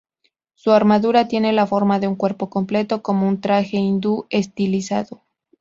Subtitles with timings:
[0.55, 5.21] Su armadura tiene la forma de un cuerpo completo, como un traje hindú estilizado.